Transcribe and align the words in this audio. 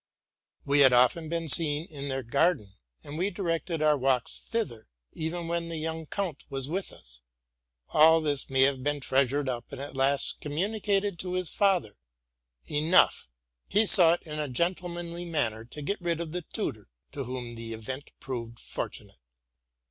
We 0.65 0.79
had 0.79 0.93
often 0.93 1.29
been 1.29 1.47
seen 1.47 1.85
in 1.85 2.09
their 2.09 2.23
garden; 2.23 2.73
and 3.03 3.19
we 3.19 3.29
directed 3.29 3.83
our 3.83 3.95
walks 3.95 4.39
thither, 4.39 4.87
even 5.13 5.47
when 5.47 5.69
the 5.69 5.77
young 5.77 6.07
count 6.07 6.43
was 6.49 6.67
with 6.67 6.91
us. 6.91 7.21
All 7.89 8.19
this 8.19 8.49
may 8.49 8.61
have 8.61 8.81
been 8.83 8.99
treasured 8.99 9.47
up, 9.47 9.71
"and 9.71 9.79
at 9.79 9.95
last 9.95 10.39
communicated 10.41 11.19
to 11.19 11.33
his 11.33 11.49
father: 11.49 11.99
enough, 12.65 13.29
he 13.67 13.85
sought, 13.85 14.23
in 14.25 14.39
a 14.39 14.49
gentle 14.49 14.87
254 14.89 14.89
TRUTH 14.89 15.07
AND 15.07 15.17
FICTION 15.19 15.29
manly 15.29 15.29
manner, 15.29 15.65
to 15.65 15.81
get 15.83 16.01
rid 16.01 16.19
of 16.19 16.31
the 16.31 16.45
tutor, 16.51 16.89
to 17.11 17.25
whom 17.25 17.53
the 17.53 17.71
event 17.75 18.09
proved 18.19 18.57
fortunate. 18.59 19.19